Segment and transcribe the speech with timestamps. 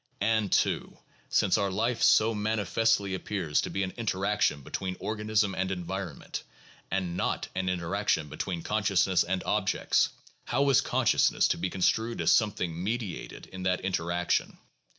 [0.19, 0.97] and, (2)
[1.29, 6.41] Since our life so manifestly appears to be an interaction between organism and environment,
[6.89, 10.09] and not an in teraction between consciousness and objects,
[10.45, 14.57] how is conscious ness to be construed as something mediated in that interaction?